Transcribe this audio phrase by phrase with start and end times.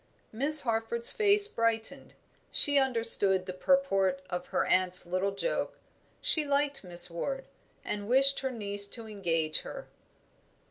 [0.31, 2.15] Miss Harford's face brightened.
[2.51, 5.77] She understood the purport of her aunt's little joke:
[6.23, 7.45] she liked Miss Ward,
[7.85, 9.89] and wished her niece to engage her.